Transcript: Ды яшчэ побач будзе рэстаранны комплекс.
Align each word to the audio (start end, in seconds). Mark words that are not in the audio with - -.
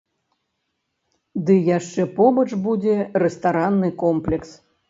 Ды 1.49 1.53
яшчэ 1.77 2.01
побач 2.17 2.49
будзе 2.65 2.95
рэстаранны 3.25 3.93
комплекс. 4.05 4.49